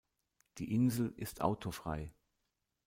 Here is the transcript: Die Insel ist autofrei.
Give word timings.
Die 0.57 0.73
Insel 0.73 1.13
ist 1.15 1.41
autofrei. 1.41 2.11